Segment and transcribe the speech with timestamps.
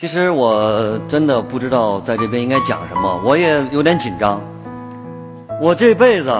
[0.00, 4.40] 其实我真的不知道在这边应该讲什么，我也有点紧张。
[5.60, 6.32] 我这辈子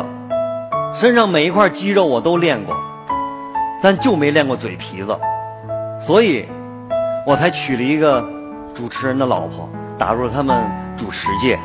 [0.95, 2.77] 身上每一块肌肉我都练过，
[3.83, 5.19] 但就没练过嘴皮子，
[6.01, 6.47] 所以
[7.27, 8.25] 我才娶了一个
[8.77, 9.69] 主持人的老婆，
[9.99, 10.65] 打入了他们
[10.97, 11.59] 主持界。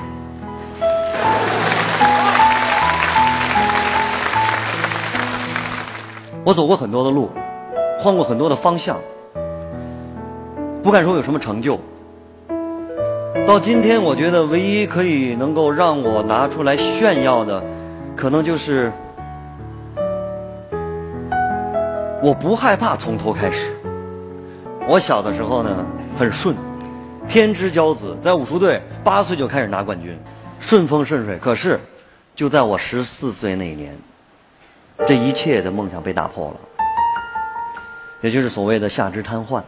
[6.44, 7.30] 我走过很多的路，
[8.00, 8.98] 换过很多的方向，
[10.84, 11.80] 不敢说有什么成就。
[13.48, 17.64] 到今天，我觉得唯一可以能够让我拿出来炫耀的，
[18.18, 18.92] 可能就是
[22.22, 23.72] 我不害怕从头开始。
[24.86, 25.86] 我小的时候呢，
[26.20, 26.54] 很顺，
[27.30, 30.20] 天之骄子，在武术队八岁就开始拿冠军，
[30.60, 31.38] 顺风顺水。
[31.38, 31.80] 可是，
[32.36, 33.98] 就在我十四岁那一年。
[35.08, 36.56] 这一切的梦想被打破了，
[38.22, 39.62] 也就是所谓的下肢瘫痪。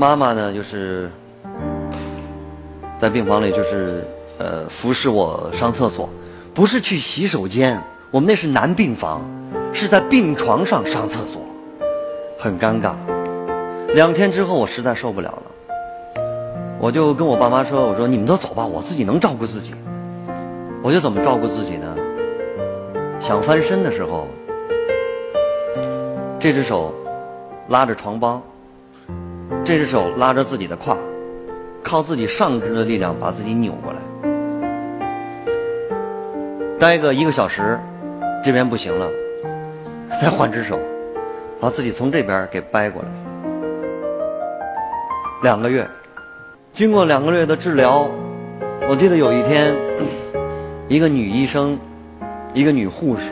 [0.00, 1.10] 妈妈呢，就是
[2.98, 4.02] 在病房里，就是
[4.38, 6.08] 呃服侍我上厕所，
[6.54, 7.78] 不是去洗手间，
[8.10, 9.20] 我们那是男病房，
[9.74, 11.42] 是在病床上上厕所，
[12.38, 12.94] 很尴尬。
[13.92, 15.42] 两天之后，我实在受不了了，
[16.80, 19.74] 我就跟我爸妈说：“我说你们都走吧，我自己能照顾自己。”
[20.82, 21.94] 我就怎么照顾自己呢？
[23.20, 24.26] 想翻身的时候，
[26.38, 26.94] 这只手
[27.68, 28.40] 拉着床帮，
[29.70, 30.96] 这只手拉着自己的胯，
[31.80, 33.98] 靠自己上肢的力量把自己扭过来。
[36.76, 37.78] 待个一个小时，
[38.44, 39.08] 这边不行了，
[40.20, 40.76] 再换只手，
[41.60, 43.08] 把自己从这边给掰过来。
[45.44, 45.88] 两个月，
[46.72, 48.10] 经过两个月的治疗，
[48.88, 49.72] 我记得有一天，
[50.88, 51.78] 一个女医生。
[52.52, 53.30] 一个女护士，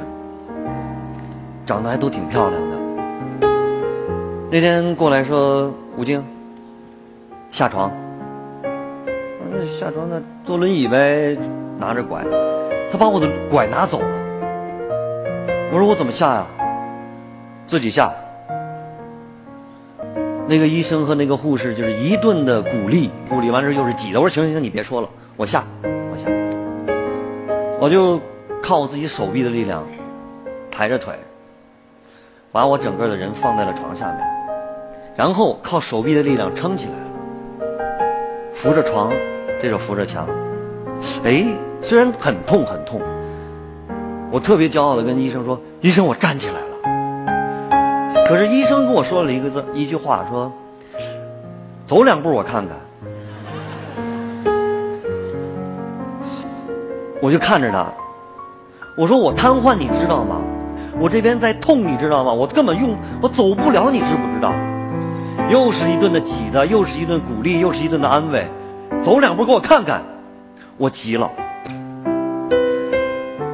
[1.67, 3.49] 长得还都挺漂亮的。
[4.49, 6.25] 那天过来说：“吴京，
[7.51, 7.91] 下床。”
[8.63, 11.37] 我说：“下床那坐轮椅呗，
[11.77, 12.23] 拿着拐。”
[12.91, 14.07] 他把我的拐拿走了。
[15.73, 16.47] 我说：“我怎么下呀？”
[17.67, 18.13] 自己下。
[20.47, 24.21] 那个医生和那个护士就是一顿的鼓励，鼓励完之后又是挤的。
[24.21, 26.31] 我说：“行行行，你别说了，我下，我下。”
[27.83, 28.21] 我就。
[28.61, 29.87] 靠我自己手臂的力量，
[30.69, 31.15] 抬着腿，
[32.51, 34.19] 把我整个的人放在了床下面，
[35.19, 36.99] 然后靠手臂的力量撑起来了，
[38.55, 39.13] 扶着床，
[39.61, 40.25] 这手扶着墙。
[41.25, 41.45] 哎，
[41.83, 43.01] 虽然很痛很痛，
[44.31, 46.61] 我特别骄傲的跟医生说：“医生，我站起来了。”
[48.29, 50.53] 可是医生跟我说了一个字，一句话说
[51.85, 52.77] ：“走两步我看看。”
[57.21, 57.93] 我就看着他。
[58.97, 60.37] 我说我瘫痪，你知道吗？
[61.01, 62.33] 我这边在痛，你知道吗？
[62.33, 64.53] 我根本用我走不了，你知不知道？
[65.51, 68.47] 又是一顿的挤的，又是一顿鼓励，又是一顿的安慰。
[69.03, 70.03] 走两步给我看看，
[70.77, 71.31] 我急了。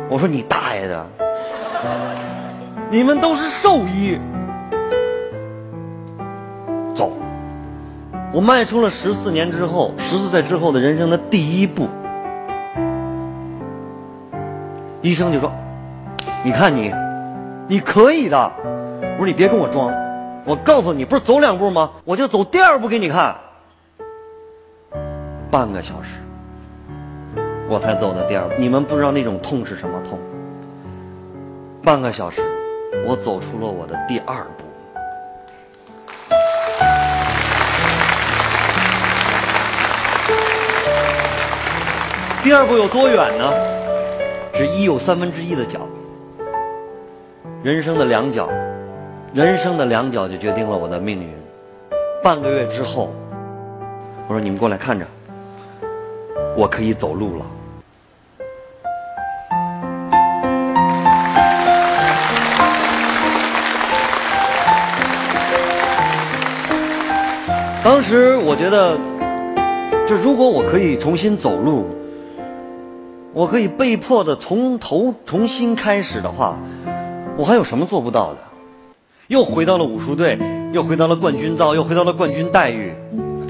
[0.09, 1.07] 我说你大爷的！
[2.91, 4.19] 你们都是兽医。
[6.95, 7.13] 走。
[8.33, 11.89] 我迈出了十四年之后，十四岁之后的人生的第一步。
[15.01, 15.53] 医生就说
[16.43, 16.93] ：“你看你，
[17.69, 18.53] 你可以的。”
[19.17, 19.93] 我说：“你别跟我装，
[20.45, 21.91] 我告诉你，不是走两步吗？
[22.05, 23.35] 我就走第二步给你看。”
[25.51, 26.21] 半个小时，
[27.69, 28.55] 我才走的第二步。
[28.59, 30.19] 你们不知道那种痛是什么痛。
[31.83, 32.43] 半个小时，
[33.07, 34.65] 我走出了我的第二步。
[42.43, 43.51] 第二步有多远呢？
[44.55, 45.81] 是一有三分之一的脚，
[47.63, 48.49] 人生的两脚，
[49.35, 51.29] 人生的两脚就决定了我的命运。
[52.23, 53.13] 半个月之后，
[54.29, 55.05] 我说你们过来看着，
[56.57, 57.45] 我可以走路了。
[67.83, 68.97] 当时我觉得，
[70.07, 71.87] 就如果我可以重新走路。
[73.33, 76.57] 我可以被迫的从头重新开始的话，
[77.37, 78.39] 我还有什么做不到的？
[79.29, 80.39] 又回到了武术队，
[80.73, 82.93] 又回到了冠军造，又回到了冠军待遇，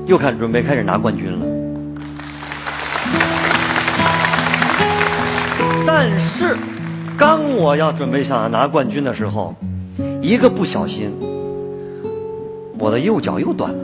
[0.07, 1.45] 又开准备开始拿冠军了。
[5.85, 6.57] 但是，
[7.19, 9.53] 刚我要准备想要拿冠军的时候，
[10.23, 11.11] 一个不小心，
[12.79, 13.79] 我的右脚又断了。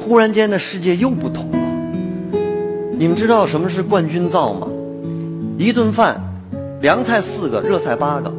[0.00, 1.58] 忽然间的世界又不同了。
[2.96, 4.68] 你们知道什么是冠军造吗？
[5.58, 6.20] 一顿饭，
[6.80, 8.32] 凉菜四个，热菜八个，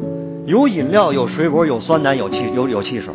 [0.50, 3.14] 有饮料，有水果，有酸奶，有汽有有汽水。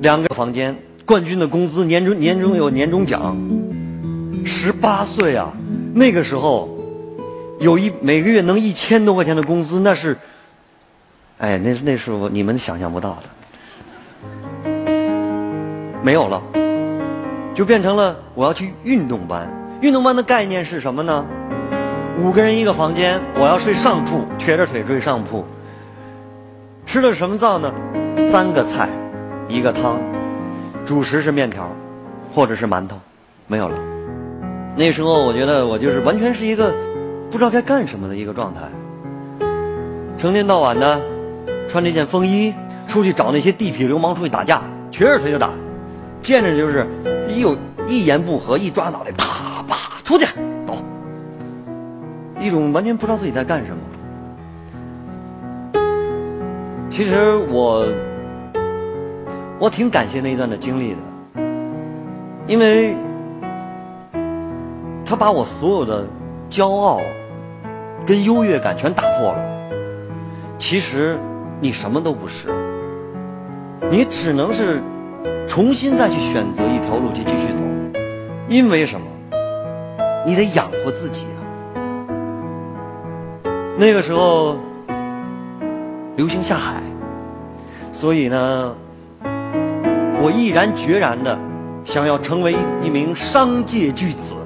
[0.00, 0.76] 两个房间，
[1.06, 3.36] 冠军的工资年终年终有年终奖。
[4.44, 5.52] 十八岁啊，
[5.94, 6.68] 那个时候
[7.60, 10.18] 有一每个月能一千多块钱的工资，那是，
[11.38, 13.28] 哎，那那是我你们想象不到的，
[16.02, 16.42] 没有了，
[17.54, 19.48] 就变成了我要去运动班。
[19.80, 21.24] 运动班的概念是什么呢？
[22.16, 25.44] 五个人一个房间，我要睡上铺，瘸着腿睡上铺。
[26.86, 27.74] 吃的什么灶呢？
[28.30, 28.88] 三个菜，
[29.48, 29.98] 一个汤，
[30.86, 31.68] 主食是面条，
[32.32, 32.96] 或者是馒头，
[33.48, 33.76] 没有了。
[34.76, 36.72] 那时候我觉得我就是完全是一个
[37.32, 38.60] 不知道该干什么的一个状态，
[40.16, 41.00] 成天到晚的
[41.68, 42.54] 穿这件风衣
[42.86, 44.62] 出去找那些地痞流氓出去打架，
[44.92, 45.50] 瘸着腿就打，
[46.22, 46.86] 见着就是
[47.28, 47.58] 一有
[47.88, 50.26] 一言不合一抓脑袋，啪啪出去，
[52.40, 53.78] 一种完全不知道自己在干什么。
[56.90, 57.86] 其实我，
[59.58, 61.42] 我挺感谢那一段的经历的，
[62.46, 62.94] 因为，
[65.04, 66.04] 他把我所有的
[66.48, 67.00] 骄傲
[68.06, 69.38] 跟优越感全打破了。
[70.56, 71.18] 其实
[71.60, 72.48] 你什么都不是，
[73.90, 74.80] 你只能是
[75.48, 77.62] 重新再去选择一条路去继续走。
[78.48, 79.06] 因为什么？
[80.24, 81.26] 你得养活自己。
[83.76, 84.58] 那个时候。
[86.16, 86.80] 流行下海，
[87.90, 88.76] 所以呢，
[90.22, 91.36] 我毅然决然的
[91.84, 92.54] 想要成为
[92.84, 94.36] 一名商界巨子。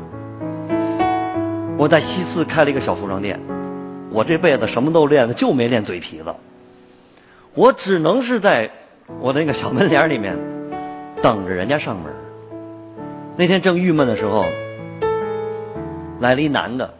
[1.77, 3.39] 我在西四开了一个小服装店，
[4.11, 6.35] 我这辈子什么都练了，就没练嘴皮子。
[7.53, 8.71] 我只能是在
[9.21, 10.35] 我那个小门脸里面
[11.21, 12.11] 等着人家上门。
[13.37, 14.47] 那天正郁闷的时候，
[16.21, 16.95] 来了一男的，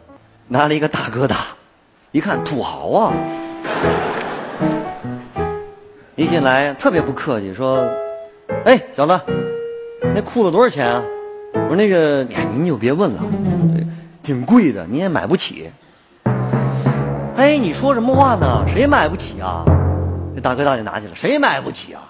[0.47, 1.37] 拿了一个大哥大，
[2.11, 3.13] 一看土豪啊。
[6.15, 7.87] 一进来特别不客气，说
[8.65, 9.19] ：“哎，小子，
[10.15, 11.03] 那裤子多少钱啊？”
[11.53, 12.23] 我说：“那个，
[12.53, 13.21] 您就别问了，
[14.23, 15.69] 挺贵的，你也买不起。”
[17.37, 18.65] 哎，你说什么话呢？
[18.67, 19.63] 谁买不起啊？
[20.35, 22.01] 那大哥大就拿起来，谁买不起啊？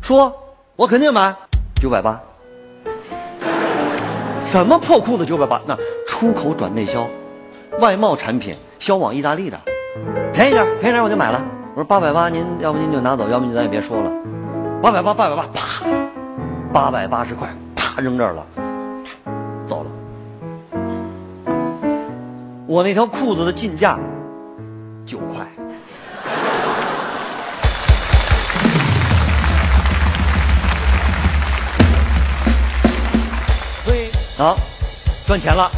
[0.00, 0.32] 说，
[0.76, 1.34] 我肯定买，
[1.82, 2.18] 九百八。
[4.46, 5.60] 什么破裤子九百八？
[5.66, 5.76] 那
[6.08, 7.06] 出口转内销，
[7.80, 9.58] 外贸产品销往意大利的，
[10.34, 11.42] 便宜点，便宜点我就买了。
[11.74, 14.12] 我说八百八，您要不您就拿走，要不您咱也别说了。
[14.82, 15.86] 八百八，八百八，啪，
[16.72, 18.44] 八百八十块，啪扔这儿了，
[19.66, 19.90] 走了。
[22.66, 23.98] 我那条裤子的进价
[25.06, 25.46] 九块，
[33.84, 34.54] 所以好
[35.26, 35.70] 赚钱了，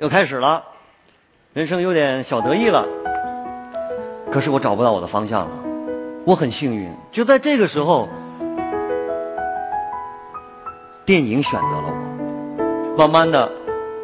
[0.00, 0.62] 又开始了，
[1.52, 2.86] 人生有点小得意了。
[4.30, 5.50] 可是我找不到我的方向了，
[6.24, 8.08] 我很幸运，就在这个时候，
[11.04, 12.96] 电影选择了我。
[12.96, 13.50] 慢慢的，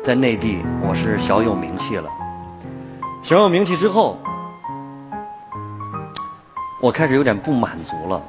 [0.05, 2.11] 在内地我是小有名气了。
[3.23, 4.19] 小有名气之后，
[6.83, 8.21] 我开始有点不满足了，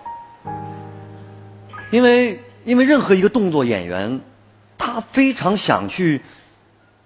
[1.90, 4.22] 因为因为任何一个动作演员，
[4.78, 6.22] 他非常想去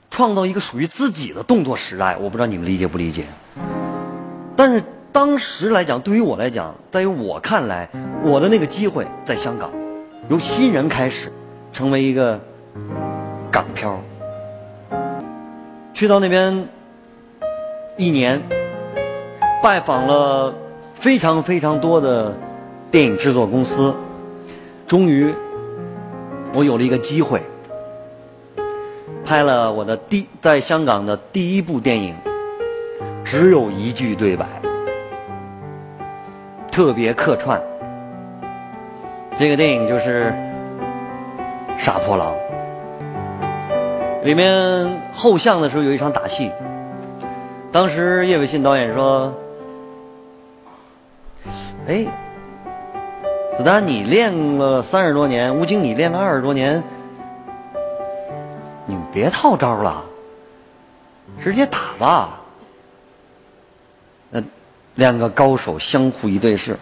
[0.10, 2.18] 创造一个属于自己的动作时代。
[2.18, 3.26] 我不知道你们理解不理解。
[4.56, 7.90] 但是当时来讲，对于我来讲，在于我看来，
[8.24, 9.72] 我的那个机会在香港，
[10.30, 11.32] 由新人开始，
[11.72, 12.40] 成为一个
[13.50, 14.00] 港漂，
[15.94, 16.68] 去到那边
[17.98, 18.42] 一年，
[19.64, 20.54] 拜访了
[20.96, 22.38] 非常非常多的
[22.92, 23.94] 电影制作公司，
[24.88, 25.34] 终于
[26.54, 27.42] 我有了一个机会，
[29.30, 32.16] 拍了我的第在香港的第一部电影。
[33.24, 34.44] 只有一句对白，
[36.72, 37.62] 特别客串。
[39.38, 40.34] 这个电影就是
[41.80, 42.34] 《杀破狼》，
[44.24, 46.50] 里面后巷的时候有一场打戏。
[47.72, 49.32] 当时叶伟信导演说
[51.88, 52.08] ：“哎，
[53.60, 56.84] 子丹，你练了三十多年，吴京你练了二十多年，
[59.12, 60.06] 别套招了，
[61.42, 62.42] 直接打吧。”
[64.32, 64.44] 那
[64.96, 66.78] 两个高手相互一对视，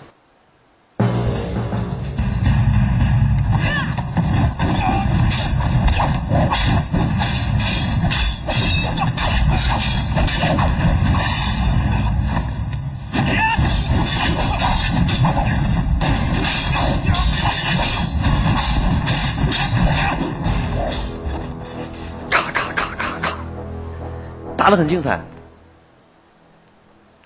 [24.67, 25.17] 打的很精彩。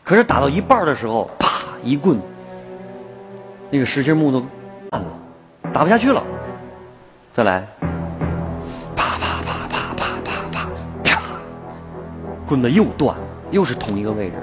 [0.03, 1.49] 可是打到一半的时候，啪
[1.83, 2.21] 一棍，
[3.71, 4.45] 那个实心木头
[4.91, 5.09] 断了。
[5.73, 6.23] 打不下去了，
[7.33, 7.65] 再来，
[8.95, 10.69] 啪啪啪啪啪啪啪，
[11.03, 11.21] 啪，
[12.47, 14.35] 棍子又断了，又是同一个位置，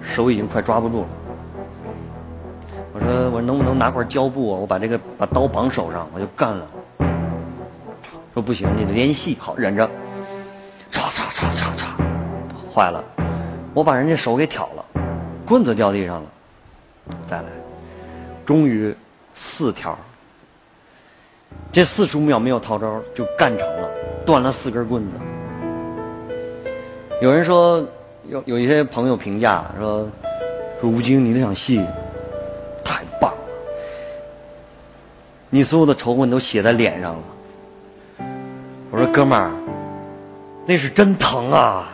[0.00, 1.08] 手已经快抓不住了。
[2.94, 4.60] 我说我能不能拿块胶布啊？
[4.60, 6.66] 我把这个把刀绑手上，我就干了。
[8.32, 9.86] 说不行，你得联系好，忍着。
[10.90, 11.93] 唰唰唰唰唰，
[12.74, 13.04] 坏了，
[13.72, 14.84] 我把人家手给挑了，
[15.46, 16.28] 棍子掉地上了。
[17.24, 17.44] 再来，
[18.44, 18.92] 终于
[19.32, 19.96] 四条，
[21.70, 23.88] 这四十五秒没有套招就干成了，
[24.26, 25.10] 断了四根棍子。
[27.22, 27.86] 有人说，
[28.26, 30.08] 有有一些朋友评价说，
[30.80, 31.78] 说吴京你那场戏
[32.84, 33.38] 太棒了。
[35.48, 37.22] 你所有的仇恨都写在脸上了。
[38.90, 39.52] 我说哥们儿，
[40.66, 41.92] 那是真疼啊！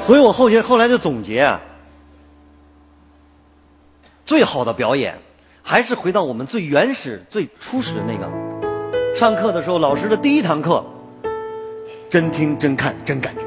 [0.00, 1.60] 所以我后学后来就总结啊，
[4.26, 5.18] 最好的表演
[5.62, 8.28] 还是回到我们最原始、最初始的那个。
[9.16, 10.84] 上课的时候，老师的第一堂课，
[12.08, 13.40] 真听、真看、真感觉。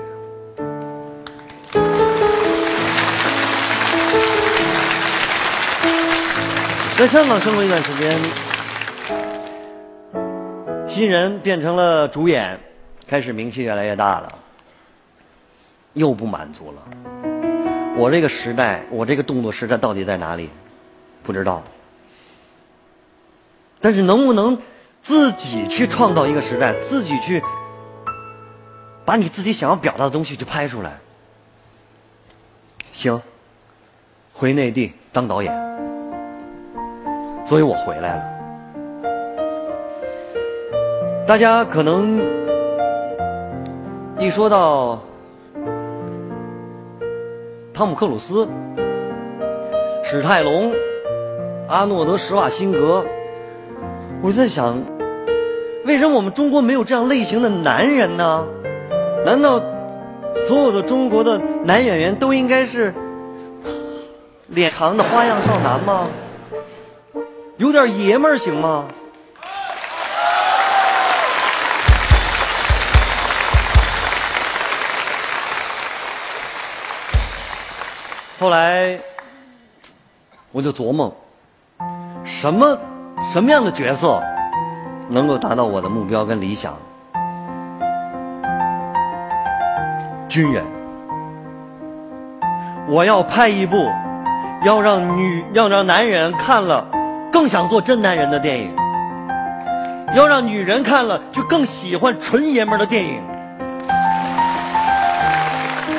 [6.98, 8.18] 在香港生活一段时间，
[10.88, 12.60] 新人变成了主演，
[13.08, 14.30] 开始名气越来越大了，
[15.94, 16.84] 又不满足了。
[17.96, 20.50] 我这个时代，我这个动作时代到底在哪里？
[21.24, 21.64] 不知道。
[23.80, 24.58] 但是能不能
[25.02, 27.44] 自己去创造一个时代，自己去
[29.06, 30.98] 把你自己想要表达的东西去拍出来？
[32.92, 33.22] 行，
[34.34, 35.54] 回内地当导演。
[37.46, 38.24] 所以我回来了。
[41.28, 42.20] 大家可能
[44.20, 45.02] 一说到
[47.74, 48.48] 汤姆克鲁斯、
[50.04, 50.72] 史泰龙、
[51.68, 53.04] 阿诺德施瓦辛格，
[54.22, 54.78] 我就在想，
[55.84, 58.46] 为什么我们中国没有这样类型的男人呢？
[59.26, 59.60] 难道
[60.48, 62.94] 所有的中国的男演员都应该是
[64.48, 66.08] 脸长的花样少男吗？
[67.58, 68.86] 有点爷们儿行吗？
[78.44, 79.00] 后来
[80.52, 81.16] 我就琢磨，
[82.26, 82.78] 什么
[83.32, 84.22] 什么样的角色
[85.08, 86.78] 能够达到我的目标跟理想？
[90.28, 90.66] 军人，
[92.86, 93.90] 我要拍一部
[94.66, 96.86] 要让女要让男人看了。
[97.32, 98.76] 更想做真男人的电影，
[100.18, 103.22] 要让女人看了就更喜欢纯爷们的电影，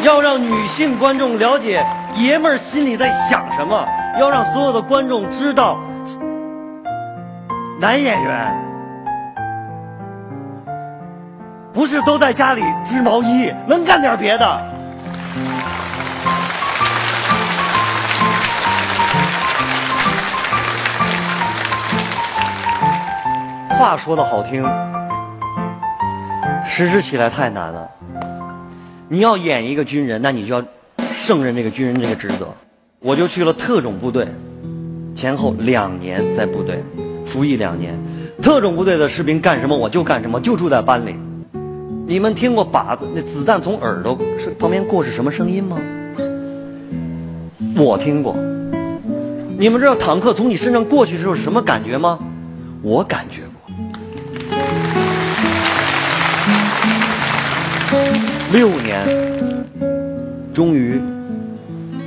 [0.02, 1.82] 要让女性观众了解
[2.16, 3.87] 爷们儿心里在想什么，
[4.18, 5.78] 要让所有的观众知道，
[7.80, 8.54] 男演员
[11.73, 14.75] 不是都在家里织毛衣，能干点别的。
[23.71, 24.64] 话说的好听，
[26.64, 27.90] 实施起来太难了。
[29.09, 30.62] 你要演一个军人，那你就要
[31.25, 32.52] 胜任这个军人这个职责。
[33.00, 34.28] 我就去了特种部队，
[35.16, 36.85] 前后两年在部队
[37.25, 37.99] 服役两年。
[38.43, 41.16] 特种部队的士兵干什么我就干什么，就住在班里。
[42.07, 45.78] 你们听过靶子那子弹从耳朵是旁边过是什么声音吗？
[47.75, 48.37] 我听过。
[49.57, 52.19] 你们知道坦克从你身上过去的时候是什么感觉吗？
[52.83, 53.73] 我感觉过。
[58.52, 59.64] 六年，
[60.52, 61.00] 终于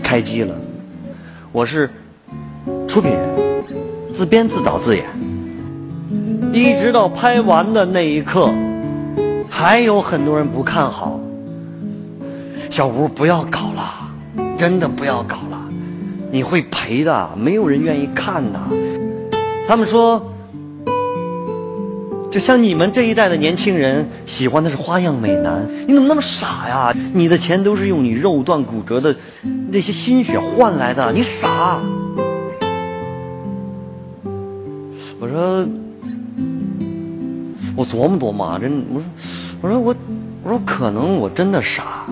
[0.07, 0.55] 开机了。
[1.51, 1.89] 我是
[2.87, 3.29] 出品人，
[4.13, 5.03] 自编自导自演。
[6.53, 8.49] 一直到拍完的那一刻，
[9.49, 11.19] 还有很多人不看好。
[12.69, 14.09] 小吴，不要搞了，
[14.57, 15.69] 真的不要搞了，
[16.31, 18.57] 你会赔的，没有人愿意看的。
[19.67, 20.25] 他们说。
[22.29, 26.93] 就像你们这一代的年轻人喜欢的是花样美男，你怎么那么傻呀？
[27.13, 29.15] 你的钱都是用你肉断骨折的
[29.69, 31.81] 那些心血换来的，你傻。
[35.19, 35.67] 我说，
[37.75, 39.05] 我琢磨琢磨，真我说，
[39.61, 39.95] 我说我，
[40.43, 42.05] 我说可能我真的傻，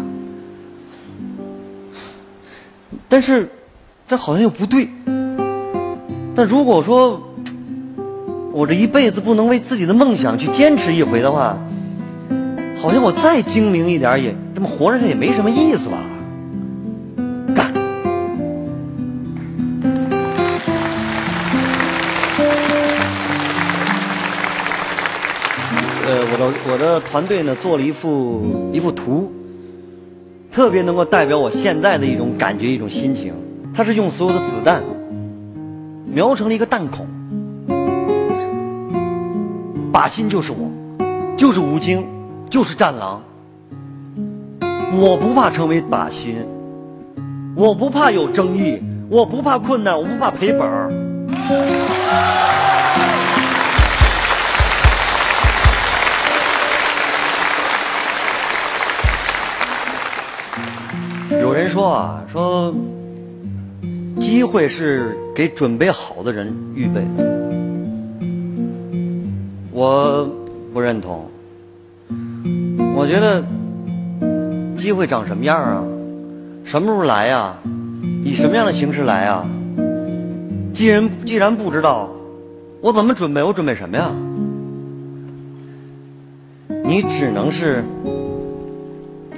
[3.08, 3.50] 但是
[4.08, 4.90] 这好像又不对。
[6.36, 7.22] 但如果说。
[8.56, 11.58] 我这一辈子不能为自己的梦想去坚持一回的话，
[12.78, 15.98] 好像我再精明一点也这么活着也没什么意思吧？
[26.46, 29.32] 我我的团队呢做了一幅一幅图，
[30.52, 33.34] 特别能够代表我现在的一种感觉一种心情。
[33.74, 34.84] 它是用所有的子弹
[36.06, 37.08] 描成了一个弹孔，
[39.92, 40.70] 靶心就是我，
[41.36, 42.06] 就是吴京，
[42.48, 43.24] 就是战狼。
[44.94, 46.46] 我不怕成为靶心，
[47.56, 50.94] 我不怕有争议，我不怕困难，我不怕赔本儿。
[61.46, 62.74] 有人说啊，说
[64.20, 67.24] 机会是给准备好的人预备的，
[69.72, 70.28] 我
[70.74, 71.24] 不认同。
[72.96, 73.46] 我觉得
[74.76, 75.84] 机会长什么样啊？
[76.64, 77.56] 什么时候来呀？
[78.24, 79.48] 以什么样的形式来啊？
[80.74, 82.10] 既然既然不知道，
[82.82, 83.44] 我怎么准备？
[83.44, 84.12] 我准备什么呀？
[86.84, 87.84] 你只能是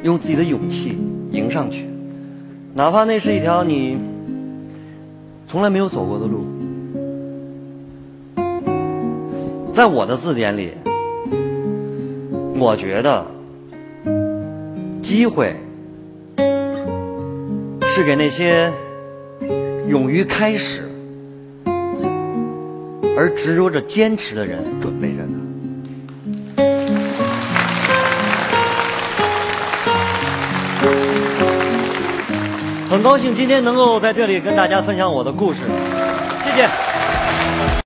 [0.04, 0.98] 用自己的勇气
[1.32, 1.86] 迎上去，
[2.78, 3.98] 哪怕那是一条你
[5.48, 6.46] 从来没有走过的路。
[9.74, 10.74] 在我的字典里，
[12.56, 13.26] 我觉得
[15.02, 15.56] 机会
[17.82, 18.72] 是给那些
[19.88, 20.84] 勇于开始
[23.18, 25.37] 而执着着坚持的人准备着的。
[32.98, 35.60] 很高兴今天能够在这里跟大家分享我的故事，
[36.44, 36.87] 谢谢。